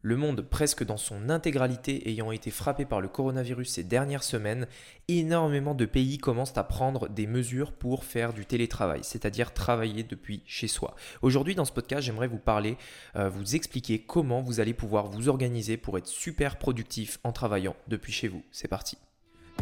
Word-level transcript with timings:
Le 0.00 0.16
monde 0.16 0.42
presque 0.42 0.84
dans 0.84 0.96
son 0.96 1.28
intégralité 1.28 2.08
ayant 2.08 2.30
été 2.30 2.52
frappé 2.52 2.84
par 2.84 3.00
le 3.00 3.08
coronavirus 3.08 3.68
ces 3.68 3.82
dernières 3.82 4.22
semaines, 4.22 4.68
énormément 5.08 5.74
de 5.74 5.86
pays 5.86 6.18
commencent 6.18 6.56
à 6.56 6.62
prendre 6.62 7.08
des 7.08 7.26
mesures 7.26 7.72
pour 7.72 8.04
faire 8.04 8.32
du 8.32 8.46
télétravail, 8.46 9.00
c'est-à-dire 9.02 9.52
travailler 9.52 10.04
depuis 10.04 10.42
chez 10.46 10.68
soi. 10.68 10.94
Aujourd'hui 11.20 11.56
dans 11.56 11.64
ce 11.64 11.72
podcast, 11.72 12.02
j'aimerais 12.02 12.28
vous 12.28 12.38
parler, 12.38 12.76
euh, 13.16 13.28
vous 13.28 13.56
expliquer 13.56 13.98
comment 13.98 14.40
vous 14.40 14.60
allez 14.60 14.74
pouvoir 14.74 15.08
vous 15.08 15.28
organiser 15.28 15.76
pour 15.76 15.98
être 15.98 16.06
super 16.06 16.58
productif 16.58 17.18
en 17.24 17.32
travaillant 17.32 17.74
depuis 17.88 18.12
chez 18.12 18.28
vous. 18.28 18.44
C'est 18.52 18.68
parti. 18.68 18.98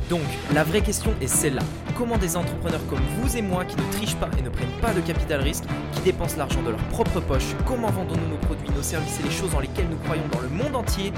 Donc, 0.09 0.23
la 0.55 0.63
vraie 0.63 0.83
question 0.83 1.13
est 1.21 1.27
celle-là. 1.27 1.63
Comment 1.97 2.17
des 2.17 2.37
entrepreneurs 2.37 2.85
comme 2.89 3.01
vous 3.19 3.37
et 3.37 3.43
moi 3.43 3.65
qui 3.65 3.77
ne 3.77 3.93
trichent 3.93 4.17
pas 4.17 4.31
et 4.39 4.43
ne 4.43 4.51
prennent 4.51 4.81
pas 4.81 4.93
de 4.93 5.01
capital 5.01 5.41
risque, 5.41 5.65
qui 5.93 6.01
dépensent 6.01 6.37
l'argent 6.37 6.63
de 6.63 6.71
leur 6.71 6.83
propre 6.89 7.21
poche, 7.21 7.57
comment 7.67 7.91
vendons-nous 7.91 8.29
nos 8.29 8.37
produits, 8.37 8.71
nos 8.71 8.83
services 8.83 9.19
et 9.19 9.25
les 9.25 9.31
choses 9.31 9.51
dans 9.51 9.61
lesquelles 9.61 9.89
nous 9.91 9.97
croyons 9.97 10.29
dans 10.31 10.41
le 10.41 10.49
monde 10.49 10.77
entier, 10.77 11.13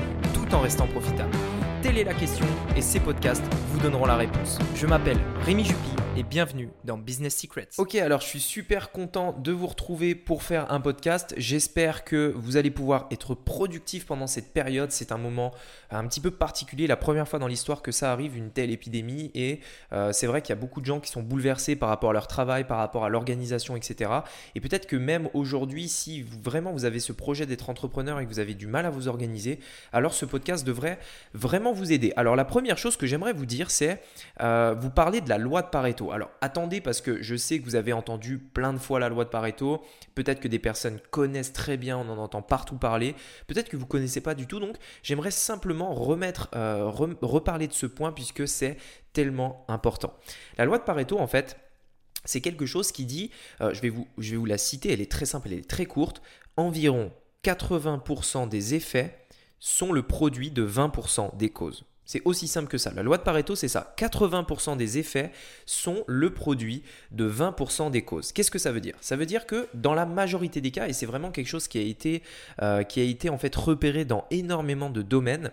en 0.54 0.60
restant 0.60 0.86
profitables 0.86 1.36
Telle 1.82 1.98
est 1.98 2.04
la 2.04 2.14
question 2.14 2.46
et 2.76 2.82
ces 2.82 2.98
podcasts 2.98 3.44
vous 3.68 3.80
donneront 3.80 4.06
la 4.06 4.16
réponse. 4.16 4.58
Je 4.74 4.86
m'appelle 4.86 5.18
Rémi 5.44 5.64
Juppy 5.64 5.90
et 6.16 6.24
bienvenue 6.24 6.70
dans 6.82 6.98
Business 6.98 7.36
Secrets. 7.36 7.68
Ok, 7.78 7.94
alors 7.94 8.20
je 8.20 8.26
suis 8.26 8.40
super 8.40 8.90
content 8.90 9.32
de 9.38 9.52
vous 9.52 9.68
retrouver 9.68 10.16
pour 10.16 10.42
faire 10.42 10.72
un 10.72 10.80
podcast. 10.80 11.32
J'espère 11.36 12.02
que 12.02 12.32
vous 12.34 12.56
allez 12.56 12.72
pouvoir 12.72 13.06
être 13.12 13.36
productif 13.36 14.04
pendant 14.04 14.26
cette 14.26 14.52
période. 14.52 14.90
C'est 14.90 15.12
un 15.12 15.18
moment 15.18 15.52
un 15.92 16.04
petit 16.08 16.20
peu 16.20 16.32
particulier, 16.32 16.88
la 16.88 16.96
première 16.96 17.28
fois 17.28 17.38
dans 17.38 17.46
l'histoire 17.46 17.82
que 17.82 17.92
ça 17.92 18.10
arrive, 18.10 18.36
une 18.36 18.50
telle 18.50 18.72
épidémie. 18.72 19.30
Et 19.36 19.60
euh, 19.92 20.10
c'est 20.12 20.26
vrai 20.26 20.42
qu'il 20.42 20.50
y 20.50 20.58
a 20.58 20.60
beaucoup 20.60 20.80
de 20.80 20.86
gens 20.86 20.98
qui 20.98 21.12
sont 21.12 21.22
bouleversés 21.22 21.76
par 21.76 21.88
rapport 21.88 22.10
à 22.10 22.14
leur 22.14 22.26
travail, 22.26 22.64
par 22.66 22.78
rapport 22.78 23.04
à 23.04 23.08
l'organisation, 23.08 23.76
etc. 23.76 24.10
Et 24.56 24.60
peut-être 24.60 24.88
que 24.88 24.96
même 24.96 25.28
aujourd'hui, 25.34 25.88
si 25.88 26.22
vraiment 26.22 26.72
vous 26.72 26.84
avez 26.84 26.98
ce 26.98 27.12
projet 27.12 27.46
d'être 27.46 27.70
entrepreneur 27.70 28.18
et 28.18 28.24
que 28.24 28.30
vous 28.30 28.40
avez 28.40 28.54
du 28.54 28.66
mal 28.66 28.86
à 28.86 28.90
vous 28.90 29.06
organiser, 29.06 29.60
alors 29.92 30.14
ce 30.14 30.24
podcast 30.24 30.37
devrait 30.38 30.98
vraiment 31.34 31.72
vous 31.72 31.92
aider. 31.92 32.12
Alors 32.16 32.36
la 32.36 32.44
première 32.44 32.78
chose 32.78 32.96
que 32.96 33.06
j'aimerais 33.06 33.32
vous 33.32 33.46
dire, 33.46 33.70
c'est 33.70 34.02
euh, 34.40 34.74
vous 34.78 34.90
parler 34.90 35.20
de 35.20 35.28
la 35.28 35.38
loi 35.38 35.62
de 35.62 35.68
Pareto. 35.68 36.12
Alors 36.12 36.30
attendez 36.40 36.80
parce 36.80 37.00
que 37.00 37.22
je 37.22 37.36
sais 37.36 37.58
que 37.58 37.64
vous 37.64 37.74
avez 37.74 37.92
entendu 37.92 38.38
plein 38.38 38.72
de 38.72 38.78
fois 38.78 39.00
la 39.00 39.08
loi 39.08 39.24
de 39.24 39.30
Pareto. 39.30 39.84
Peut-être 40.14 40.40
que 40.40 40.48
des 40.48 40.58
personnes 40.58 40.98
connaissent 41.10 41.52
très 41.52 41.76
bien, 41.76 41.98
on 41.98 42.08
en 42.08 42.18
entend 42.18 42.42
partout 42.42 42.76
parler. 42.76 43.14
Peut-être 43.46 43.68
que 43.68 43.76
vous 43.76 43.84
ne 43.84 43.88
connaissez 43.88 44.20
pas 44.20 44.34
du 44.34 44.46
tout. 44.46 44.60
Donc 44.60 44.76
j'aimerais 45.02 45.30
simplement 45.30 45.94
remettre, 45.94 46.48
euh, 46.54 46.88
reparler 46.88 47.68
de 47.68 47.72
ce 47.72 47.86
point 47.86 48.12
puisque 48.12 48.46
c'est 48.46 48.76
tellement 49.12 49.64
important. 49.68 50.14
La 50.56 50.64
loi 50.64 50.78
de 50.78 50.84
Pareto, 50.84 51.18
en 51.18 51.26
fait, 51.26 51.56
c'est 52.24 52.40
quelque 52.40 52.66
chose 52.66 52.92
qui 52.92 53.04
dit, 53.04 53.30
euh, 53.60 53.72
je, 53.72 53.80
vais 53.80 53.88
vous, 53.88 54.06
je 54.18 54.32
vais 54.32 54.36
vous 54.36 54.46
la 54.46 54.58
citer, 54.58 54.92
elle 54.92 55.00
est 55.00 55.10
très 55.10 55.26
simple, 55.26 55.48
elle 55.50 55.58
est 55.58 55.68
très 55.68 55.86
courte, 55.86 56.20
environ 56.56 57.10
80% 57.44 58.48
des 58.48 58.74
effets 58.74 59.16
sont 59.60 59.92
le 59.92 60.02
produit 60.02 60.50
de 60.50 60.66
20% 60.66 61.36
des 61.36 61.50
causes. 61.50 61.84
C'est 62.08 62.22
aussi 62.24 62.48
simple 62.48 62.68
que 62.68 62.78
ça. 62.78 62.90
La 62.94 63.02
loi 63.02 63.18
de 63.18 63.22
Pareto, 63.22 63.54
c'est 63.54 63.68
ça. 63.68 63.94
80% 63.98 64.78
des 64.78 64.96
effets 64.96 65.30
sont 65.66 66.04
le 66.06 66.32
produit 66.32 66.82
de 67.10 67.30
20% 67.30 67.90
des 67.90 68.00
causes. 68.00 68.32
Qu'est-ce 68.32 68.50
que 68.50 68.58
ça 68.58 68.72
veut 68.72 68.80
dire? 68.80 68.94
Ça 69.02 69.14
veut 69.14 69.26
dire 69.26 69.44
que 69.44 69.68
dans 69.74 69.92
la 69.92 70.06
majorité 70.06 70.62
des 70.62 70.70
cas, 70.70 70.88
et 70.88 70.94
c'est 70.94 71.04
vraiment 71.04 71.30
quelque 71.30 71.48
chose 71.48 71.68
qui 71.68 71.76
a 71.76 71.82
été, 71.82 72.22
euh, 72.62 72.82
qui 72.82 73.00
a 73.00 73.02
été 73.02 73.28
en 73.28 73.36
fait 73.36 73.54
repéré 73.54 74.06
dans 74.06 74.24
énormément 74.30 74.88
de 74.88 75.02
domaines, 75.02 75.50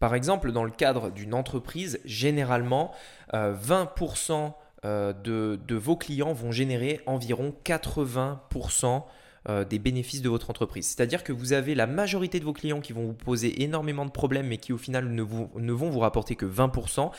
par 0.00 0.16
exemple, 0.16 0.50
dans 0.50 0.64
le 0.64 0.72
cadre 0.72 1.10
d'une 1.10 1.34
entreprise, 1.34 2.00
généralement, 2.04 2.92
20% 3.32 4.32
euh, 4.32 4.50
euh, 4.84 5.12
de, 5.12 5.58
de, 5.66 5.74
vos 5.76 5.96
clients 5.96 6.32
vont 6.32 6.50
générer 6.50 7.00
environ 7.06 7.54
80% 7.64 9.04
euh, 9.48 9.64
des 9.64 9.78
bénéfices 9.78 10.22
de 10.22 10.28
votre 10.28 10.50
entreprise. 10.50 10.86
C'est-à-dire 10.86 11.24
que 11.24 11.32
vous 11.32 11.52
avez 11.52 11.74
la 11.74 11.86
majorité 11.86 12.40
de 12.40 12.44
vos 12.44 12.52
clients 12.52 12.80
qui 12.80 12.92
vont 12.92 13.06
vous 13.06 13.14
poser 13.14 13.62
énormément 13.62 14.04
de 14.04 14.10
problèmes 14.10 14.48
mais 14.48 14.58
qui 14.58 14.72
au 14.72 14.78
final 14.78 15.08
ne, 15.08 15.22
vont 15.22 15.90
vous 15.90 15.98
rapporter 15.98 16.36
que 16.36 16.46
20%. 16.46 17.10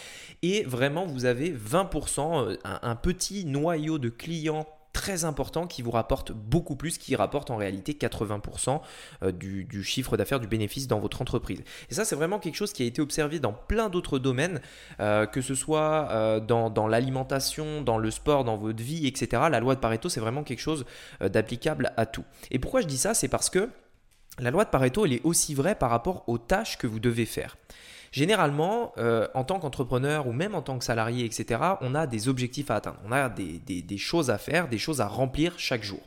Et 0.41 0.63
vraiment, 0.63 1.05
vous 1.05 1.25
avez 1.25 1.51
20%, 1.51 2.49
euh, 2.51 2.57
un 2.63 2.95
petit 2.95 3.45
noyau 3.45 3.97
de 3.97 4.09
clients 4.09 4.67
très 4.97 5.25
important 5.25 5.67
qui 5.67 5.83
vous 5.83 5.91
rapporte 5.91 6.31
beaucoup 6.31 6.75
plus, 6.75 6.97
qui 6.97 7.15
rapporte 7.15 7.51
en 7.51 7.55
réalité 7.55 7.93
80% 7.93 8.81
euh, 9.21 9.31
du, 9.31 9.83
chiffre 9.83 10.17
d'affaires, 10.17 10.39
du 10.39 10.47
bénéfice 10.47 10.87
dans 10.87 10.97
votre 10.97 11.21
entreprise. 11.21 11.61
Et 11.91 11.93
ça, 11.93 12.03
c'est 12.03 12.15
vraiment 12.15 12.39
quelque 12.39 12.55
chose 12.55 12.73
qui 12.73 12.81
a 12.81 12.85
été 12.87 12.99
observé 12.99 13.39
dans 13.39 13.53
plein 13.53 13.89
d'autres 13.89 14.17
domaines, 14.17 14.59
euh, 14.99 15.27
que 15.27 15.41
ce 15.41 15.53
soit 15.53 16.09
euh, 16.09 16.39
dans, 16.39 16.71
dans 16.71 16.87
l'alimentation, 16.87 17.83
dans 17.83 17.99
le 17.99 18.09
sport, 18.09 18.43
dans 18.43 18.57
votre 18.57 18.81
vie, 18.81 19.05
etc. 19.05 19.43
La 19.51 19.59
loi 19.59 19.75
de 19.75 19.79
Pareto, 19.79 20.09
c'est 20.09 20.19
vraiment 20.19 20.43
quelque 20.43 20.61
chose 20.61 20.83
d'applicable 21.21 21.93
à 21.95 22.07
tout. 22.07 22.23
Et 22.49 22.57
pourquoi 22.57 22.81
je 22.81 22.87
dis 22.87 22.97
ça? 22.97 23.13
C'est 23.13 23.27
parce 23.27 23.51
que 23.51 23.69
la 24.39 24.49
loi 24.49 24.65
de 24.65 24.69
Pareto, 24.71 25.05
elle 25.05 25.13
est 25.13 25.25
aussi 25.25 25.53
vraie 25.53 25.75
par 25.75 25.91
rapport 25.91 26.23
aux 26.27 26.39
tâches 26.39 26.79
que 26.79 26.87
vous 26.87 26.99
devez 26.99 27.27
faire. 27.27 27.55
Généralement, 28.11 28.93
euh, 28.97 29.27
en 29.33 29.43
tant 29.43 29.59
qu'entrepreneur 29.59 30.27
ou 30.27 30.33
même 30.33 30.55
en 30.55 30.61
tant 30.61 30.77
que 30.77 30.85
salarié, 30.85 31.25
etc., 31.25 31.61
on 31.81 31.95
a 31.95 32.07
des 32.07 32.27
objectifs 32.27 32.71
à 32.71 32.75
atteindre, 32.75 32.99
on 33.05 33.11
a 33.11 33.29
des, 33.29 33.97
choses 33.97 34.29
à 34.29 34.37
faire, 34.37 34.67
des 34.67 34.77
choses 34.77 35.01
à 35.01 35.07
remplir 35.07 35.53
chaque 35.57 35.83
jour. 35.83 35.99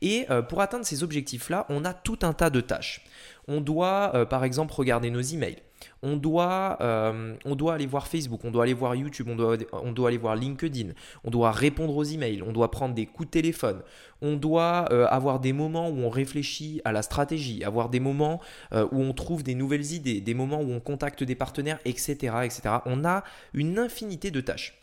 Et 0.00 0.26
euh, 0.30 0.42
pour 0.42 0.60
atteindre 0.60 0.84
ces 0.84 1.02
objectifs-là, 1.02 1.66
on 1.68 1.84
a 1.84 1.94
tout 1.94 2.18
un 2.22 2.32
tas 2.32 2.50
de 2.50 2.60
tâches. 2.60 3.04
On 3.48 3.60
doit, 3.60 4.12
euh, 4.14 4.24
par 4.24 4.44
exemple, 4.44 4.74
regarder 4.74 5.10
nos 5.10 5.20
emails 5.20 5.58
on 6.02 6.16
doit, 6.16 6.78
euh, 6.80 7.34
on 7.44 7.54
doit 7.54 7.74
aller 7.74 7.86
voir 7.86 8.06
Facebook, 8.06 8.44
on 8.44 8.50
doit 8.50 8.64
aller 8.64 8.74
voir 8.74 8.94
YouTube, 8.94 9.28
on 9.28 9.36
doit, 9.36 9.56
on 9.72 9.92
doit 9.92 10.08
aller 10.08 10.18
voir 10.18 10.36
LinkedIn, 10.36 10.92
on 11.24 11.30
doit 11.30 11.52
répondre 11.52 11.96
aux 11.96 12.04
emails, 12.04 12.42
on 12.42 12.52
doit 12.52 12.70
prendre 12.70 12.94
des 12.94 13.06
coups 13.06 13.28
de 13.28 13.30
téléphone, 13.30 13.82
on 14.20 14.36
doit 14.36 14.88
euh, 14.90 15.06
avoir 15.08 15.40
des 15.40 15.52
moments 15.52 15.88
où 15.88 15.98
on 16.00 16.10
réfléchit 16.10 16.80
à 16.84 16.92
la 16.92 17.02
stratégie, 17.02 17.64
avoir 17.64 17.88
des 17.88 18.00
moments 18.00 18.40
euh, 18.72 18.86
où 18.92 19.00
on 19.00 19.12
trouve 19.12 19.42
des 19.42 19.54
nouvelles 19.54 19.92
idées, 19.92 20.20
des 20.20 20.34
moments 20.34 20.60
où 20.60 20.72
on 20.72 20.80
contacte 20.80 21.22
des 21.22 21.34
partenaires, 21.34 21.78
etc., 21.84 22.14
etc. 22.44 22.62
On 22.86 23.04
a 23.04 23.24
une 23.54 23.78
infinité 23.78 24.30
de 24.30 24.40
tâches. 24.40 24.78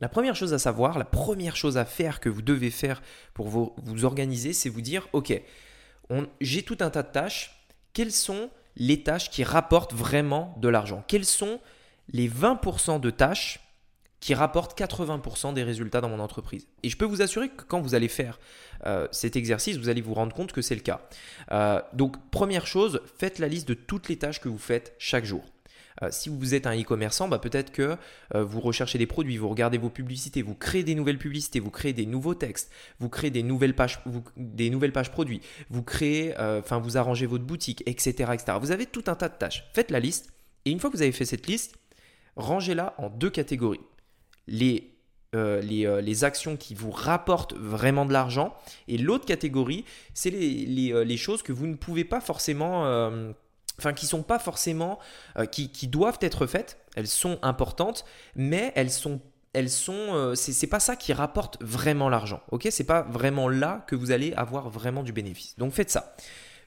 La 0.00 0.08
première 0.08 0.36
chose 0.36 0.54
à 0.54 0.58
savoir, 0.58 0.98
la 0.98 1.04
première 1.04 1.56
chose 1.56 1.76
à 1.76 1.84
faire 1.84 2.20
que 2.20 2.28
vous 2.28 2.42
devez 2.42 2.70
faire 2.70 3.02
pour 3.34 3.48
vous, 3.48 3.72
vous 3.82 4.04
organiser, 4.04 4.52
c'est 4.52 4.68
vous 4.68 4.80
dire, 4.80 5.08
ok, 5.12 5.40
j'ai 6.40 6.62
tout 6.62 6.78
un 6.80 6.90
tas 6.90 7.02
de 7.02 7.10
tâches, 7.10 7.64
quelles 7.92 8.12
sont 8.12 8.50
les 8.78 9.02
tâches 9.02 9.30
qui 9.30 9.44
rapportent 9.44 9.92
vraiment 9.92 10.54
de 10.58 10.68
l'argent 10.68 11.04
Quelles 11.06 11.24
sont 11.24 11.60
les 12.10 12.28
20% 12.28 13.00
de 13.00 13.10
tâches 13.10 13.60
qui 14.20 14.34
rapportent 14.34 14.78
80% 14.78 15.52
des 15.52 15.62
résultats 15.62 16.00
dans 16.00 16.08
mon 16.08 16.20
entreprise? 16.20 16.66
Et 16.82 16.88
je 16.88 16.96
peux 16.96 17.04
vous 17.04 17.20
assurer 17.20 17.50
que 17.50 17.64
quand 17.64 17.80
vous 17.80 17.94
allez 17.94 18.08
faire 18.08 18.38
euh, 18.86 19.06
cet 19.10 19.36
exercice, 19.36 19.76
vous 19.76 19.88
allez 19.88 20.00
vous 20.00 20.14
rendre 20.14 20.34
compte 20.34 20.52
que 20.52 20.62
c'est 20.62 20.74
le 20.74 20.80
cas. 20.80 21.00
Euh, 21.52 21.82
donc 21.92 22.16
première 22.30 22.66
chose, 22.66 23.00
faites 23.18 23.38
la 23.38 23.48
liste 23.48 23.68
de 23.68 23.74
toutes 23.74 24.08
les 24.08 24.16
tâches 24.16 24.40
que 24.40 24.48
vous 24.48 24.58
faites 24.58 24.94
chaque 24.98 25.24
jour. 25.24 25.44
Euh, 26.02 26.08
si 26.10 26.28
vous 26.28 26.54
êtes 26.54 26.66
un 26.66 26.78
e-commerçant, 26.78 27.28
bah, 27.28 27.38
peut-être 27.38 27.72
que 27.72 27.96
euh, 28.34 28.44
vous 28.44 28.60
recherchez 28.60 28.98
des 28.98 29.06
produits, 29.06 29.36
vous 29.36 29.48
regardez 29.48 29.78
vos 29.78 29.90
publicités, 29.90 30.42
vous 30.42 30.54
créez 30.54 30.84
des 30.84 30.94
nouvelles 30.94 31.18
publicités, 31.18 31.60
vous 31.60 31.70
créez 31.70 31.92
des 31.92 32.06
nouveaux 32.06 32.34
textes, 32.34 32.70
vous 32.98 33.08
créez 33.08 33.30
des 33.30 33.42
nouvelles 33.42 33.74
pages, 33.74 34.00
des 34.36 34.70
nouvelles 34.70 34.92
pages 34.92 35.10
produits, 35.10 35.40
vous 35.70 35.82
créez, 35.82 36.38
euh, 36.38 36.60
enfin 36.60 36.78
vous 36.78 36.96
arrangez 36.96 37.26
votre 37.26 37.44
boutique, 37.44 37.82
etc., 37.86 38.30
etc. 38.32 38.58
Vous 38.60 38.70
avez 38.70 38.86
tout 38.86 39.04
un 39.06 39.14
tas 39.14 39.28
de 39.28 39.36
tâches. 39.36 39.64
Faites 39.74 39.90
la 39.90 40.00
liste 40.00 40.32
et 40.64 40.70
une 40.70 40.80
fois 40.80 40.90
que 40.90 40.96
vous 40.96 41.02
avez 41.02 41.12
fait 41.12 41.24
cette 41.24 41.46
liste, 41.46 41.76
rangez-la 42.36 42.94
en 42.98 43.10
deux 43.10 43.30
catégories. 43.30 43.80
Les 44.46 44.94
les, 45.34 46.24
actions 46.24 46.56
qui 46.56 46.74
vous 46.74 46.90
rapportent 46.90 47.52
vraiment 47.52 48.06
de 48.06 48.14
l'argent. 48.14 48.56
Et 48.88 48.96
l'autre 48.96 49.26
catégorie, 49.26 49.84
c'est 50.14 50.30
les, 50.30 51.04
les, 51.04 51.16
choses 51.18 51.42
que 51.42 51.52
vous 51.52 51.66
ne 51.66 51.74
pouvez 51.74 52.04
pas 52.04 52.22
forcément 52.22 52.86
enfin 53.78 53.92
qui 53.92 54.06
sont 54.06 54.22
pas 54.22 54.38
forcément, 54.38 54.98
euh, 55.38 55.46
qui, 55.46 55.88
doivent 55.88 56.18
être 56.20 56.46
faites, 56.46 56.78
elles 56.96 57.06
sont 57.06 57.38
importantes, 57.42 58.04
mais 58.34 58.72
elles 58.74 58.90
sont 58.90 59.20
elles 59.54 59.70
sont, 59.70 60.14
euh, 60.14 60.34
c'est 60.34 60.66
pas 60.66 60.78
ça 60.78 60.94
qui 60.94 61.12
rapporte 61.12 61.56
vraiment 61.62 62.10
l'argent, 62.10 62.42
ok? 62.50 62.68
C'est 62.70 62.84
pas 62.84 63.02
vraiment 63.02 63.48
là 63.48 63.82
que 63.88 63.96
vous 63.96 64.10
allez 64.10 64.34
avoir 64.34 64.68
vraiment 64.68 65.02
du 65.02 65.12
bénéfice. 65.12 65.56
Donc 65.58 65.72
faites 65.72 65.90
ça. 65.90 66.14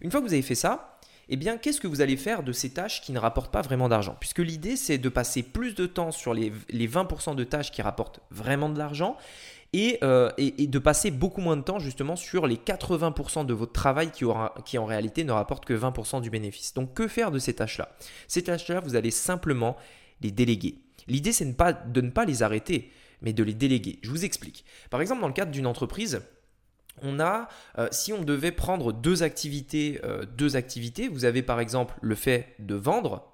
Une 0.02 0.10
fois 0.10 0.20
que 0.20 0.26
vous 0.26 0.34
avez 0.34 0.42
fait 0.42 0.56
ça, 0.56 0.98
eh 1.30 1.38
bien, 1.38 1.58
qu'est-ce 1.58 1.80
que 1.80 1.88
vous 1.88 2.02
allez 2.02 2.18
faire 2.18 2.44
de 2.44 2.52
ces 2.52 2.72
tâches 2.72 3.02
qui 3.02 3.12
ne 3.12 3.20
rapportent 3.20 3.52
pas 3.52 3.62
vraiment 3.62 3.88
d'argent? 3.88 4.18
Puisque 4.20 4.40
l'idée, 4.40 4.76
c'est 4.76 4.98
de 4.98 5.10
passer 5.10 5.44
plus 5.44 5.76
de 5.76 5.86
temps 5.86 6.12
sur 6.12 6.34
les, 6.34 6.52
les 6.70 6.90
20% 6.90 7.36
de 7.36 7.44
tâches 7.44 7.72
qui 7.72 7.82
rapportent 7.82 8.20
vraiment 8.32 8.68
de 8.68 8.78
l'argent 8.78 9.16
euh, 9.74 10.30
et, 10.38 10.68
de 10.68 10.80
passer 10.80 11.12
beaucoup 11.12 11.40
moins 11.40 11.56
de 11.56 11.62
temps 11.62 11.80
justement 11.80 12.18
sur 12.18 12.46
les 12.46 12.58
80% 12.58 13.46
de 13.46 13.54
votre 13.54 13.72
travail 13.72 14.12
qui, 14.12 14.26
aura, 14.26 14.54
qui 14.66 14.78
en 14.78 14.86
réalité 14.86 15.24
ne 15.24 15.32
rapporte 15.32 15.64
que 15.64 15.74
20% 15.74 16.22
du 16.22 16.30
bénéfice. 16.30 16.74
Donc 16.74 16.94
que 16.94 17.08
faire 17.08 17.32
de 17.32 17.40
ces 17.40 17.54
tâches-là? 17.54 17.90
Ces 18.28 18.44
tâches-là, 18.44 18.82
vous 18.82 18.96
allez 18.96 19.12
simplement 19.12 19.78
les 20.22 20.32
déléguer. 20.32 20.76
L'idée, 21.08 21.32
c'est 21.32 21.46
de 21.46 22.02
ne 22.02 22.10
pas 22.10 22.26
les 22.26 22.44
arrêter, 22.44 22.92
mais 23.22 23.32
de 23.32 23.44
les 23.44 23.54
déléguer. 23.54 24.00
Je 24.02 24.10
vous 24.10 24.26
explique. 24.26 24.66
Par 24.90 25.00
exemple, 25.02 25.22
dans 25.22 25.28
le 25.28 25.34
cadre 25.34 25.52
d'une 25.52 25.68
entreprise, 25.68 26.22
on 27.02 27.20
a, 27.22 27.48
euh, 27.78 27.88
si 27.92 28.12
on 28.12 28.24
devait 28.24 28.52
prendre 28.52 28.92
deux 28.92 29.24
activités, 29.24 30.02
euh, 30.04 30.26
deux 30.26 30.58
activités, 30.58 31.08
vous 31.08 31.24
avez 31.24 31.44
par 31.44 31.62
exemple 31.62 31.96
le 32.02 32.16
fait 32.16 32.56
de 32.60 32.76
vendre 32.76 33.28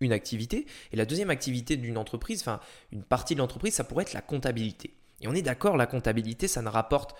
une 0.00 0.12
activité, 0.12 0.66
et 0.92 0.96
la 0.96 1.06
deuxième 1.06 1.30
activité 1.30 1.76
d'une 1.76 1.96
entreprise, 1.96 2.40
enfin 2.40 2.58
une 2.90 3.04
partie 3.04 3.34
de 3.34 3.38
l'entreprise, 3.38 3.74
ça 3.74 3.84
pourrait 3.84 4.02
être 4.02 4.12
la 4.12 4.20
comptabilité. 4.20 4.92
Et 5.20 5.28
on 5.28 5.32
est 5.32 5.42
d'accord, 5.42 5.76
la 5.76 5.86
comptabilité, 5.86 6.48
ça 6.48 6.60
ne 6.60 6.68
rapporte, 6.68 7.14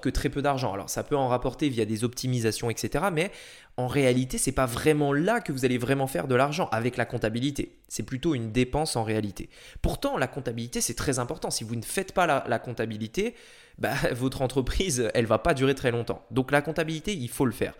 que 0.00 0.08
très 0.08 0.28
peu 0.28 0.42
d'argent. 0.42 0.72
Alors 0.72 0.90
ça 0.90 1.02
peut 1.02 1.16
en 1.16 1.28
rapporter 1.28 1.68
via 1.68 1.84
des 1.84 2.04
optimisations, 2.04 2.70
etc. 2.70 3.06
Mais 3.12 3.32
en 3.76 3.86
réalité, 3.86 4.38
c'est 4.38 4.52
pas 4.52 4.66
vraiment 4.66 5.12
là 5.12 5.40
que 5.40 5.50
vous 5.50 5.64
allez 5.64 5.78
vraiment 5.78 6.06
faire 6.06 6.28
de 6.28 6.34
l'argent 6.34 6.68
avec 6.72 6.96
la 6.96 7.04
comptabilité. 7.04 7.78
C'est 7.88 8.02
plutôt 8.02 8.34
une 8.34 8.52
dépense 8.52 8.96
en 8.96 9.02
réalité. 9.02 9.48
Pourtant, 9.82 10.18
la 10.18 10.26
comptabilité, 10.26 10.80
c'est 10.80 10.94
très 10.94 11.18
important. 11.18 11.50
Si 11.50 11.64
vous 11.64 11.76
ne 11.76 11.82
faites 11.82 12.12
pas 12.12 12.26
la, 12.46 12.58
comptabilité, 12.58 13.34
bah, 13.78 13.94
votre 14.12 14.42
entreprise, 14.42 15.10
elle 15.14 15.26
va 15.26 15.38
pas 15.38 15.54
durer 15.54 15.74
très 15.74 15.90
longtemps. 15.90 16.24
Donc 16.30 16.52
la 16.52 16.62
comptabilité, 16.62 17.14
il 17.14 17.28
faut 17.28 17.46
le 17.46 17.52
faire. 17.52 17.74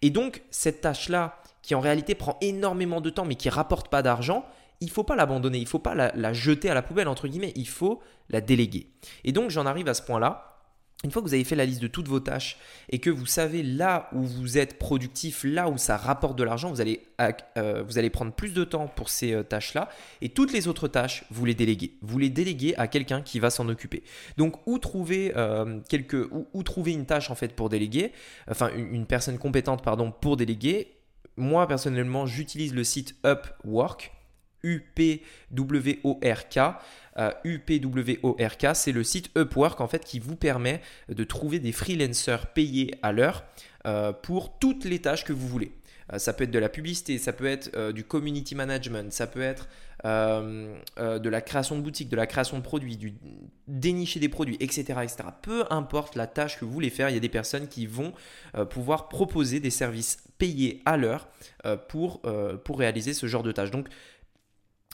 Et 0.00 0.10
donc 0.10 0.42
cette 0.50 0.80
tâche-là, 0.80 1.42
qui 1.62 1.74
en 1.74 1.80
réalité 1.80 2.14
prend 2.14 2.38
énormément 2.40 3.00
de 3.00 3.10
temps, 3.10 3.24
mais 3.24 3.34
qui 3.34 3.50
rapporte 3.50 3.88
pas 3.88 4.02
d'argent, 4.02 4.46
il 4.80 4.90
faut 4.90 5.04
pas 5.04 5.16
l'abandonner, 5.16 5.58
il 5.58 5.66
faut 5.66 5.78
pas 5.78 5.94
la, 5.94 6.32
jeter 6.32 6.70
à 6.70 6.74
la 6.74 6.82
poubelle, 6.82 7.08
entre 7.08 7.28
guillemets, 7.28 7.52
il 7.56 7.68
faut 7.68 8.00
la 8.30 8.40
déléguer. 8.40 8.86
Et 9.24 9.32
donc 9.32 9.50
j'en 9.50 9.66
arrive 9.66 9.88
à 9.88 9.94
ce 9.94 10.02
point-là. 10.02 10.44
Une 11.04 11.12
fois 11.12 11.22
que 11.22 11.28
vous 11.28 11.34
avez 11.34 11.44
fait 11.44 11.54
la 11.54 11.64
liste 11.64 11.80
de 11.80 11.86
toutes 11.86 12.08
vos 12.08 12.18
tâches 12.18 12.58
et 12.90 12.98
que 12.98 13.08
vous 13.08 13.24
savez 13.24 13.62
là 13.62 14.08
où 14.12 14.22
vous 14.22 14.58
êtes 14.58 14.80
productif, 14.80 15.44
là 15.44 15.68
où 15.68 15.78
ça 15.78 15.96
rapporte 15.96 16.36
de 16.36 16.42
l'argent, 16.42 16.70
vous, 16.70 16.80
allez, 16.80 17.02
euh, 17.20 18.10
prendre 18.12 18.32
plus 18.32 18.52
de 18.52 18.64
temps 18.64 18.88
pour 18.88 19.08
ces 19.08 19.32
euh, 19.32 19.44
tâches-là 19.44 19.90
et 20.22 20.30
toutes 20.30 20.52
les 20.52 20.66
autres 20.66 20.88
tâches, 20.88 21.24
vous 21.30 21.44
les 21.44 21.54
déléguez. 21.54 21.92
Vous 22.02 22.18
les 22.18 22.30
déléguez 22.30 22.74
à 22.78 22.88
quelqu'un 22.88 23.22
qui 23.22 23.38
va 23.38 23.50
s'en 23.50 23.68
occuper. 23.68 24.02
Donc, 24.38 24.56
où 24.66 24.78
trouver, 24.78 25.32
euh, 25.36 25.78
où, 26.52 26.62
trouver 26.64 26.94
une 26.94 27.06
tâche 27.06 27.30
en 27.30 27.36
fait 27.36 27.54
pour 27.54 27.68
déléguer, 27.68 28.10
enfin 28.50 28.70
une, 28.74 28.92
une 28.92 29.06
personne 29.06 29.38
compétente 29.38 29.84
pardon, 29.84 30.10
pour 30.10 30.36
déléguer 30.36 30.96
Moi 31.36 31.68
personnellement, 31.68 32.26
j'utilise 32.26 32.74
le 32.74 32.82
site 32.82 33.14
Upwork. 33.24 34.17
UPWORK. 34.62 36.58
UPWORK, 37.44 38.64
euh, 38.64 38.74
c'est 38.74 38.92
le 38.92 39.04
site 39.04 39.30
Upwork 39.36 39.80
en 39.80 39.88
fait 39.88 40.04
qui 40.04 40.18
vous 40.18 40.36
permet 40.36 40.80
de 41.08 41.24
trouver 41.24 41.58
des 41.58 41.72
freelancers 41.72 42.46
payés 42.46 42.94
à 43.02 43.12
l'heure 43.12 43.44
euh, 43.86 44.12
pour 44.12 44.58
toutes 44.58 44.84
les 44.84 45.00
tâches 45.00 45.24
que 45.24 45.32
vous 45.32 45.48
voulez. 45.48 45.72
Euh, 46.12 46.18
ça 46.18 46.32
peut 46.32 46.44
être 46.44 46.50
de 46.50 46.58
la 46.58 46.68
publicité, 46.68 47.18
ça 47.18 47.32
peut 47.32 47.46
être 47.46 47.90
du 47.92 48.04
community 48.04 48.54
management, 48.54 49.12
ça 49.12 49.26
peut 49.26 49.42
être 49.42 49.68
de 50.04 51.28
la 51.28 51.40
création 51.40 51.76
de 51.76 51.82
boutiques, 51.82 52.08
de 52.08 52.14
la 52.14 52.28
création 52.28 52.56
de 52.56 52.62
produits, 52.62 52.96
du 52.96 53.14
dénicher 53.66 54.20
des 54.20 54.28
produits, 54.28 54.56
etc.. 54.60 54.94
Peu 55.42 55.64
importe 55.70 56.14
la 56.14 56.28
tâche 56.28 56.56
que 56.56 56.64
vous 56.64 56.70
voulez 56.70 56.90
faire, 56.90 57.10
il 57.10 57.14
y 57.14 57.16
a 57.16 57.20
des 57.20 57.28
personnes 57.28 57.66
qui 57.66 57.86
vont 57.86 58.12
pouvoir 58.70 59.08
proposer 59.08 59.58
des 59.58 59.70
services 59.70 60.18
payés 60.38 60.82
à 60.86 60.96
l'heure 60.96 61.26
pour, 61.88 62.22
réaliser 62.68 63.12
ce 63.12 63.26
genre 63.26 63.42
de 63.42 63.50
tâches. 63.50 63.72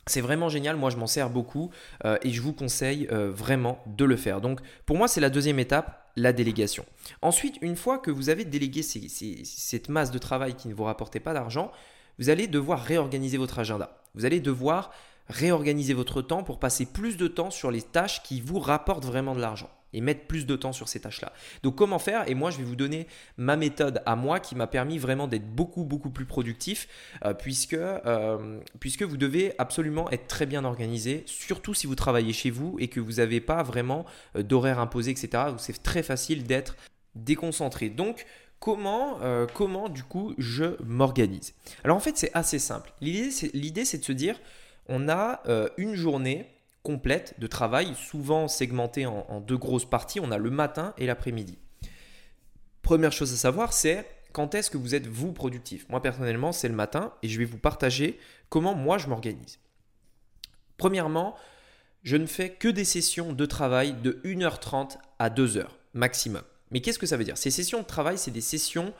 C'est 0.07 0.21
vraiment 0.21 0.49
génial, 0.49 0.77
moi 0.77 0.91
je 0.91 0.97
m'en 0.97 1.07
sers 1.07 1.31
beaucoup 1.31 1.71
euh, 2.05 2.19
et 2.23 2.31
je 2.31 2.41
vous 2.41 2.53
conseille 2.53 3.09
euh, 3.11 3.31
vraiment 3.31 3.79
de 3.87 4.05
le 4.05 4.17
faire. 4.17 4.41
Donc 4.41 4.61
pour 4.87 4.97
moi 4.97 5.09
c'est 5.09 5.21
la 5.21 5.31
deuxième 5.31 5.59
étape, 5.59 6.11
la 6.17 6.33
délégation. 6.33 6.85
Ensuite, 7.23 7.57
une 7.61 7.77
fois 7.77 7.99
que 7.99 8.11
vous 8.11 8.29
avez 8.29 8.45
délégué 8.45 8.83
cette 8.83 9.89
masse 9.89 10.11
de 10.11 10.19
travail 10.19 10.55
qui 10.55 10.69
ne 10.69 10.75
vous 10.75 10.85
rapportait 10.85 11.21
pas 11.21 11.35
d'argent, 11.35 11.73
vous 12.19 12.31
allez 12.31 12.47
devoir 12.47 12.81
réorganiser 12.83 13.39
votre 13.39 13.59
agenda. 13.59 13.99
Vous 14.15 14.25
allez 14.25 14.41
devoir 14.41 14.93
réorganiser 15.29 15.95
votre 15.95 16.23
temps 16.23 16.45
pour 16.45 16.61
passer 16.61 16.87
plus 16.87 17.17
de 17.17 17.27
temps 17.27 17.51
sur 17.51 17.71
les 17.71 17.83
tâches 17.83 18.23
qui 18.23 18.41
vous 18.41 18.61
rapportent 18.61 19.07
vraiment 19.07 19.35
de 19.35 19.41
l'argent 19.41 19.71
et 19.95 20.01
mettre 20.01 20.27
plus 20.27 20.45
de 20.45 20.57
temps 20.57 20.73
sur 20.73 20.89
ces 20.89 21.01
tâches-là. 21.01 21.33
Donc 21.63 21.77
comment 21.77 21.99
faire? 21.99 22.29
Et 22.29 22.35
moi, 22.35 22.51
je 22.51 22.59
vais 22.59 22.65
vous 22.65 22.77
donner 22.77 23.07
ma 23.37 23.57
méthode 23.57 24.03
à 24.05 24.17
moi 24.17 24.41
qui 24.41 24.55
m'a 24.55 24.67
permis 24.67 24.99
vraiment 24.99 25.29
d'être 25.29 25.47
beaucoup, 25.47 25.85
beaucoup 25.85 26.11
plus 26.11 26.27
productif, 26.27 26.89
euh, 27.25 27.33
puisque, 27.33 27.75
euh, 27.75 28.61
puisque 28.81 29.03
vous 29.03 29.17
devez 29.17 29.55
absolument 29.59 30.11
être 30.11 30.27
très 30.27 30.47
bien 30.47 30.65
organisé, 30.65 31.23
surtout 31.27 31.75
si 31.75 31.87
vous 31.87 31.95
travaillez 31.95 32.33
chez 32.33 32.51
vous 32.51 32.77
et 32.79 32.89
que 32.89 33.01
vous 33.01 33.15
n'avez 33.15 33.41
pas 33.41 33.63
vraiment 33.63 34.05
euh, 34.37 34.43
d'horaire 34.43 34.79
imposé, 34.79 35.13
etc. 35.13 35.45
C'est 35.59 35.83
très 35.83 36.03
facile 36.03 36.45
d'être 36.45 36.77
déconcentré. 37.15 37.89
Donc, 37.89 38.27
comment, 38.59 39.19
comment 39.53 39.89
du 39.89 40.03
coup 40.03 40.35
je 40.39 40.83
m'organise? 40.83 41.55
Alors 41.85 41.99
en 41.99 42.01
fait 42.01 42.17
c'est 42.17 42.31
assez 42.35 42.59
simple. 42.59 42.93
L'idée 43.01 43.31
c'est 43.31 43.99
de 43.99 44.05
se 44.05 44.13
dire 44.13 44.41
on 44.89 45.09
a 45.09 45.43
une 45.77 45.95
journée 45.95 46.54
complète 46.85 47.35
de 47.41 47.49
travail, 47.49 47.95
souvent 47.97 48.47
segmentée 48.47 49.07
en, 49.07 49.41
deux 49.41 49.57
grosses 49.57 49.87
parties. 49.87 50.21
On 50.21 50.31
a 50.31 50.39
le 50.39 50.51
matin 50.51 50.95
et 50.99 51.07
l'après-midi. 51.07 51.59
Première 52.83 53.11
chose 53.11 53.33
à 53.33 53.37
savoir, 53.37 53.73
c'est 53.73 54.07
quand 54.33 54.55
est-ce 54.55 54.71
que 54.71 54.77
vous 54.77 54.95
êtes 54.95 55.07
vous 55.07 55.33
productif? 55.33 55.89
Moi 55.89 56.01
personnellement, 56.01 56.53
c'est 56.53 56.69
le 56.69 56.75
matin 56.75 57.13
et 57.23 57.29
je 57.29 57.39
vais 57.39 57.47
vous 57.47 57.59
partager 57.59 58.21
comment 58.51 58.75
moi 58.75 58.99
je 58.99 59.09
m'organise. 59.09 59.59
Premièrement, 60.77 61.35
je 62.03 62.17
ne 62.17 62.27
fais 62.27 62.51
que 62.51 62.69
des 62.69 62.85
sessions 62.85 63.33
de 63.33 63.47
travail 63.47 63.95
de 63.95 64.21
1h30 64.25 64.99
à 65.19 65.31
2h 65.31 65.65
maximum. 65.95 66.43
Mais 66.71 66.81
qu'est-ce 66.81 66.99
que 66.99 67.07
ça 67.07 67.17
veut 67.17 67.25
dire? 67.25 67.39
Ces 67.39 67.51
sessions 67.51 67.81
de 67.81 67.87
travail, 67.87 68.19
c'est 68.19 68.31
des 68.31 68.43
sessions 68.43 68.93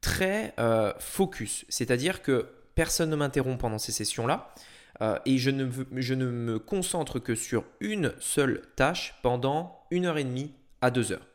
très 0.00 0.54
euh, 0.58 0.92
focus, 0.98 1.64
c'est-à-dire 1.68 2.22
que 2.22 2.48
personne 2.74 3.10
ne 3.10 3.16
m'interrompt 3.16 3.60
pendant 3.60 3.78
ces 3.78 3.92
sessions-là. 3.92 4.52
Euh, 5.00 5.18
et 5.26 5.38
je 5.38 5.50
ne, 5.50 5.70
je 5.96 6.14
ne 6.14 6.26
me 6.26 6.58
concentre 6.58 7.18
que 7.18 7.34
sur 7.34 7.64
une 7.80 8.12
seule 8.18 8.62
tâche 8.76 9.14
pendant 9.22 9.86
une 9.90 10.06
heure 10.06 10.18
et 10.18 10.24
demie 10.24 10.52
à 10.80 10.90
deux 10.90 11.12
heures. 11.12 11.26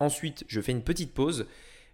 Ensuite, 0.00 0.44
je 0.48 0.60
fais 0.60 0.72
une 0.72 0.82
petite 0.82 1.14
pause 1.14 1.46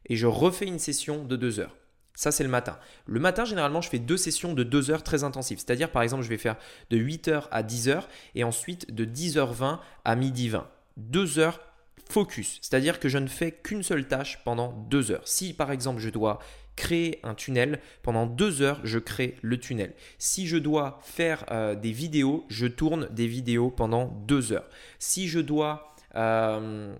et 0.06 0.16
je 0.16 0.26
refais 0.26 0.66
une 0.66 0.78
session 0.78 1.24
de 1.24 1.36
deux 1.36 1.60
heures. 1.60 1.76
Ça, 2.16 2.30
c'est 2.30 2.44
le 2.44 2.50
matin. 2.50 2.78
Le 3.06 3.18
matin, 3.18 3.44
généralement, 3.44 3.80
je 3.80 3.88
fais 3.88 3.98
deux 3.98 4.16
sessions 4.16 4.52
de 4.52 4.62
deux 4.62 4.90
heures 4.90 5.02
très 5.02 5.24
intensives. 5.24 5.58
C'est-à-dire, 5.58 5.90
par 5.90 6.02
exemple, 6.02 6.22
je 6.22 6.28
vais 6.28 6.38
faire 6.38 6.56
de 6.90 6.96
8h 6.96 7.48
à 7.50 7.62
10h 7.64 8.04
et 8.36 8.44
ensuite 8.44 8.94
de 8.94 9.04
10h20 9.04 9.80
à 10.04 10.16
midi 10.16 10.48
20. 10.48 10.68
Deux 10.96 11.40
heures 11.40 11.60
focus. 12.08 12.58
C'est-à-dire 12.62 13.00
que 13.00 13.08
je 13.08 13.18
ne 13.18 13.26
fais 13.26 13.50
qu'une 13.50 13.82
seule 13.82 14.06
tâche 14.06 14.40
pendant 14.44 14.72
deux 14.72 15.10
heures. 15.10 15.26
Si, 15.26 15.54
par 15.54 15.72
exemple, 15.72 16.00
je 16.00 16.10
dois 16.10 16.38
créer 16.76 17.20
un 17.22 17.34
tunnel. 17.34 17.80
Pendant 18.02 18.26
deux 18.26 18.62
heures, 18.62 18.80
je 18.84 18.98
crée 18.98 19.36
le 19.42 19.58
tunnel. 19.58 19.94
Si 20.18 20.46
je 20.46 20.56
dois 20.56 20.98
faire 21.02 21.44
euh, 21.50 21.74
des 21.74 21.92
vidéos, 21.92 22.44
je 22.48 22.66
tourne 22.66 23.08
des 23.10 23.26
vidéos 23.26 23.70
pendant 23.70 24.06
deux 24.26 24.52
heures. 24.52 24.68
Si 24.98 25.28
je 25.28 25.40
dois... 25.40 25.94
Euh, 26.16 26.94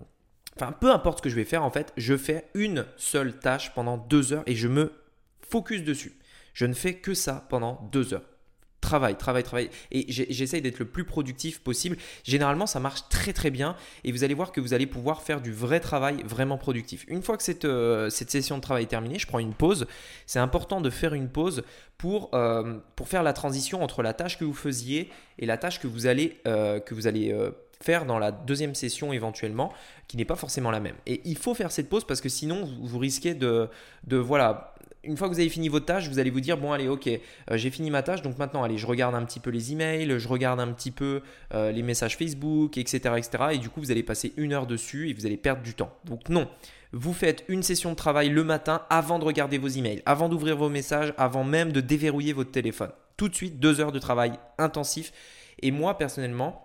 enfin, 0.56 0.73
peu 0.73 0.91
importe 0.91 1.19
ce 1.19 1.23
que 1.23 1.31
je 1.31 1.37
vais 1.37 1.44
faire, 1.44 1.65
en 1.65 1.71
fait, 1.71 1.93
je 1.97 2.17
fais 2.17 2.49
une 2.55 2.87
seule 2.97 3.38
tâche 3.38 3.75
pendant 3.75 3.97
deux 3.97 4.32
heures 4.32 4.44
et 4.47 4.55
je 4.55 4.69
me 4.69 4.93
focus 5.41 5.82
dessus. 5.82 6.19
Je 6.53 6.67
ne 6.67 6.75
fais 6.75 6.94
que 6.94 7.15
ça 7.15 7.47
pendant 7.49 7.88
deux 7.93 8.15
heures 8.15 8.34
travail, 8.85 9.17
travail, 9.17 9.43
travail. 9.43 9.71
Et 9.91 10.05
j'essaye 10.09 10.61
d'être 10.61 10.79
le 10.79 10.85
plus 10.85 11.05
productif 11.05 11.61
possible. 11.61 11.97
Généralement, 12.23 12.67
ça 12.67 12.81
marche 12.81 13.09
très 13.09 13.33
très 13.33 13.51
bien 13.51 13.77
et 14.05 14.13
vous 14.13 14.25
allez 14.25 14.35
voir 14.35 14.53
que 14.53 14.61
vous 14.61 14.75
allez 14.75 14.87
pouvoir 14.87 15.23
faire 15.23 15.41
du 15.41 15.53
vrai 15.53 15.81
travail 15.81 16.23
vraiment 16.25 16.59
productif. 16.59 17.05
Une 17.09 17.23
fois 17.23 17.37
que 17.37 17.43
cette, 17.43 17.65
euh, 17.65 18.11
cette 18.11 18.31
session 18.31 18.57
de 18.57 18.63
travail 18.63 18.85
est 18.85 18.89
terminée, 18.89 19.19
je 19.19 19.27
prends 19.27 19.39
une 19.39 19.55
pause. 19.55 19.87
C'est 20.27 20.39
important 20.39 20.81
de 20.81 20.91
faire 20.91 21.15
une 21.15 21.29
pause 21.29 21.65
pour, 21.97 22.31
euh, 22.35 22.79
pour 22.95 23.09
faire 23.09 23.23
la 23.23 23.33
transition 23.33 23.83
entre 23.83 24.03
la 24.03 24.12
tâche 24.12 24.38
que 24.38 24.45
vous 24.45 24.55
faisiez 24.55 25.11
et 25.38 25.47
la 25.47 25.57
tâche 25.57 25.81
que 25.81 25.87
vous 25.87 26.07
allez, 26.07 26.41
euh, 26.47 26.79
que 26.79 26.95
vous 26.95 27.07
allez 27.07 27.35
faire 27.81 28.07
dans 28.07 28.19
la 28.19 28.31
deuxième 28.31 28.75
session 28.75 29.12
éventuellement, 29.12 29.73
qui 30.09 30.17
n'est 30.17 30.25
pas 30.25 30.37
forcément 30.37 30.71
la 30.71 30.81
même. 30.81 30.97
Et 31.07 31.23
il 31.25 31.37
faut 31.37 31.55
faire 31.55 31.73
cette 31.73 31.88
pause 31.88 32.05
parce 32.05 32.21
que 32.21 32.29
sinon, 32.29 32.64
vous, 32.64 32.87
vous 32.87 32.99
risquez 32.99 33.35
de, 33.35 33.69
de 34.07 34.17
voilà, 34.17 34.74
une 35.06 35.16
fois 35.16 35.28
que 35.28 35.34
vous 35.34 35.40
avez 35.40 35.49
fini 35.49 35.68
votre 35.68 35.87
tâche, 35.87 36.08
vous 36.08 36.18
allez 36.18 36.30
vous 36.30 36.40
dire 36.40 36.56
bon 36.56 36.73
allez 36.73 36.88
ok, 36.88 37.08
euh, 37.08 37.18
j'ai 37.56 37.70
fini 37.70 37.90
ma 37.90 38.02
tâche, 38.02 38.23
donc 38.23 38.38
maintenant 38.38 38.62
allez, 38.62 38.78
je 38.78 38.87
regarde 38.87 39.14
un 39.14 39.25
petit 39.25 39.40
peu 39.40 39.50
les 39.50 39.73
emails, 39.73 40.18
je 40.18 40.28
regarde 40.28 40.61
un 40.61 40.73
petit 40.73 40.90
peu 40.90 41.23
euh, 41.54 41.73
les 41.73 41.82
messages 41.82 42.16
Facebook, 42.16 42.78
etc., 42.78 43.14
etc. 43.16 43.44
Et 43.52 43.58
du 43.58 43.68
coup, 43.68 43.80
vous 43.80 43.90
allez 43.90 44.02
passer 44.02 44.32
une 44.37 44.52
heure 44.52 44.66
dessus 44.66 45.11
et 45.11 45.14
vous 45.14 45.26
allez 45.26 45.37
perdre 45.37 45.62
du 45.62 45.75
temps. 45.75 45.92
Donc 46.04 46.28
non, 46.28 46.49
vous 46.92 47.12
faites 47.12 47.44
une 47.49 47.62
session 47.62 47.90
de 47.90 47.96
travail 47.96 48.28
le 48.28 48.44
matin 48.44 48.82
avant 48.90 49.18
de 49.18 49.25
regarder 49.25 49.58
vos 49.58 49.68
emails, 49.68 50.02
avant 50.06 50.28
d'ouvrir 50.28 50.56
vos 50.56 50.68
messages, 50.68 51.12
avant 51.16 51.44
même 51.44 51.73
de 51.73 51.80
déverrouiller 51.80 52.32
votre 52.32 52.50
téléphone. 52.50 52.90
Tout 53.16 53.28
de 53.28 53.34
suite, 53.34 53.61
deux 53.61 53.80
heures 53.80 53.92
de 53.92 53.99
travail 53.99 54.32
intensif. 54.58 55.12
Et 55.61 55.70
moi 55.70 55.99
personnellement, 55.99 56.63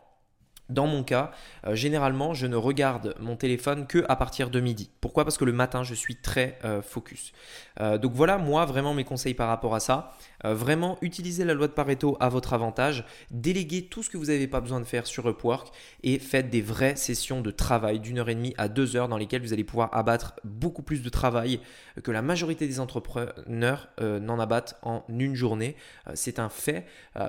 dans 0.70 0.86
mon 0.86 1.04
cas, 1.04 1.32
euh, 1.66 1.76
généralement, 1.76 2.34
je 2.34 2.46
ne 2.46 2.56
regarde 2.56 3.16
mon 3.20 3.36
téléphone 3.36 3.88
que 3.88 4.06
à 4.08 4.16
partir 4.16 4.50
de 4.50 4.60
midi. 4.60 4.92
Pourquoi? 5.02 5.24
Parce 5.24 5.38
que 5.38 5.46
le 5.46 5.52
matin, 5.52 5.84
je 5.84 5.96
suis 5.96 6.16
très 6.16 6.60
euh, 6.64 6.82
focus. 6.82 7.34
Euh, 7.82 7.98
donc 7.98 8.14
voilà, 8.14 8.38
moi, 8.38 8.66
vraiment 8.66 8.94
mes 8.94 9.04
conseils 9.04 9.34
par 9.34 9.48
rapport 9.48 9.76
à 9.76 9.80
ça. 9.80 10.12
vraiment, 10.44 10.98
utilisez 11.02 11.44
la 11.44 11.54
loi 11.54 11.68
de 11.68 11.74
Pareto 11.74 12.16
à 12.20 12.30
votre 12.30 12.54
avantage. 12.54 13.04
Déléguez 13.32 13.86
tout 13.86 14.04
ce 14.04 14.10
que 14.10 14.18
vous 14.18 14.26
n'avez 14.26 14.48
pas 14.48 14.62
besoin 14.62 14.80
de 14.80 14.86
faire 14.86 15.06
sur 15.06 15.28
Upwork 15.28 15.74
et 16.04 16.20
faites 16.20 16.50
des 16.50 16.62
vraies 16.62 16.96
sessions 16.96 17.42
de 17.42 17.52
travail 17.52 18.00
d'une 18.00 18.20
heure 18.20 18.30
et 18.30 18.36
demie 18.36 18.54
à 18.58 18.70
deux 18.70 18.96
heures 18.96 19.10
dans 19.10 19.18
lesquelles 19.18 19.42
vous 19.42 19.52
allez 19.52 19.66
pouvoir 19.66 19.90
abattre 19.92 20.36
beaucoup 20.46 20.82
plus 20.82 21.02
de 21.02 21.10
travail 21.10 21.60
que 22.04 22.12
la 22.12 22.22
majorité 22.22 22.68
des 22.68 22.80
entrepreneurs 22.80 23.90
n'en 24.00 24.40
abattent 24.40 24.80
en 24.82 25.04
une 25.10 25.36
journée. 25.36 25.76
C'est 26.14 26.40
un 26.40 26.50
fait 26.50 26.86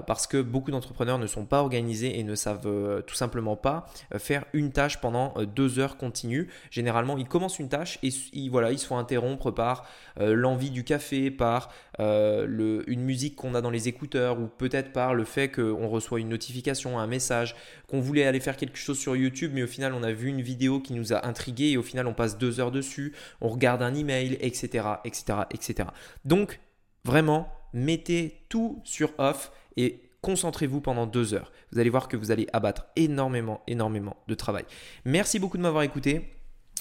parce 0.07 0.29
que 0.29 0.41
beaucoup 0.41 0.71
d'entrepreneurs 0.71 1.19
ne 1.19 1.27
sont 1.27 1.47
pas 1.47 1.63
organisés 1.63 2.19
et 2.19 2.23
ne 2.23 2.37
savent 2.37 3.03
tout 3.07 3.15
simplement 3.17 3.30
simplement 3.31 3.55
pas 3.55 3.87
faire 4.19 4.45
une 4.53 4.73
tâche 4.73 5.01
pendant 5.01 5.35
deux 5.45 5.79
heures 5.79 5.97
continues. 5.97 6.49
Généralement, 6.73 7.17
ils 7.17 7.29
commencent 7.29 7.61
une 7.61 7.69
tâche 7.69 8.01
et 8.03 8.49
voilà, 8.49 8.73
ils 8.73 8.79
se 8.79 8.87
font 8.87 8.99
interrompre 8.99 9.53
par 9.53 9.87
l'envie 10.19 10.71
du 10.71 10.83
café, 10.83 11.31
par 11.31 11.73
une 12.01 13.03
musique 13.03 13.37
qu'on 13.37 13.55
a 13.55 13.61
dans 13.61 13.71
les 13.71 13.87
écouteurs 13.87 14.41
ou 14.41 14.49
peut-être 14.49 14.93
par 14.93 15.15
le 15.15 15.25
fait 15.25 15.49
qu'on 15.49 15.87
reçoit 15.87 16.19
une 16.19 16.31
notification, 16.31 16.99
un 16.99 17.07
message, 17.07 17.55
qu'on 17.87 18.01
voulait 18.01 18.27
aller 18.27 18.41
faire 18.41 18.57
quelque 18.57 18.77
chose 18.77 18.99
sur 18.99 19.15
YouTube, 19.15 19.53
mais 19.55 19.63
au 19.63 19.69
final, 19.69 19.95
on 19.95 20.03
a 20.03 20.11
vu 20.11 20.29
une 20.29 20.43
vidéo 20.43 20.81
qui 20.81 20.93
nous 20.93 21.13
a 21.13 21.25
intrigué 21.25 21.71
et 21.71 21.77
au 21.77 21.83
final, 21.85 22.09
on 22.09 22.15
passe 22.15 22.37
deux 22.37 22.59
heures 22.59 22.73
dessus, 22.73 23.15
on 23.41 23.49
regarde 23.49 23.83
un 23.83 23.95
email, 23.95 24.39
etc., 24.41 24.87
etc., 25.05 25.25
etc. 25.53 25.89
Donc, 26.25 26.59
vraiment, 27.05 27.49
mettez 27.73 28.45
tout 28.49 28.81
sur 28.83 29.13
off 29.19 29.53
et 29.77 30.10
concentrez-vous 30.23 30.81
pendant 30.81 31.07
deux 31.07 31.35
heures. 31.35 31.53
Vous 31.73 31.79
allez 31.79 31.91
voir 31.91 32.09
que 32.09 32.17
vous 32.17 32.31
allez 32.31 32.47
abattre 32.53 32.87
énormément, 32.97 33.63
énormément 33.67 34.17
de 34.29 34.35
travail. 34.35 34.65
Merci 35.05 35.39
beaucoup 35.39 35.57
de 35.57 35.63
m'avoir 35.63 35.83
écouté. 35.83 36.31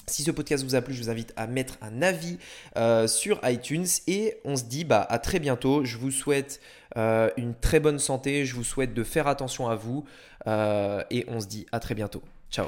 Si 0.06 0.24
ce 0.24 0.30
podcast 0.30 0.64
vous 0.64 0.74
a 0.74 0.82
plu, 0.82 0.92
je 0.92 1.02
vous 1.02 1.10
invite 1.10 1.32
à 1.36 1.46
mettre 1.46 1.78
un 1.82 2.02
avis 2.02 2.38
euh, 2.76 3.06
sur 3.06 3.38
iTunes 3.44 3.86
et 4.08 4.38
on 4.44 4.56
se 4.56 4.64
dit 4.64 4.84
bah, 4.84 5.06
à 5.08 5.18
très 5.18 5.38
bientôt. 5.38 5.84
Je 5.84 5.98
vous 5.98 6.10
souhaite 6.10 6.60
euh, 6.96 7.30
une 7.36 7.54
très 7.54 7.80
bonne 7.80 7.98
santé, 7.98 8.44
je 8.44 8.54
vous 8.54 8.64
souhaite 8.64 8.92
de 8.92 9.04
faire 9.04 9.28
attention 9.28 9.68
à 9.68 9.76
vous 9.76 10.04
euh, 10.46 11.02
et 11.10 11.24
on 11.28 11.40
se 11.40 11.46
dit 11.46 11.66
à 11.70 11.78
très 11.80 11.94
bientôt. 11.94 12.22
Ciao 12.50 12.66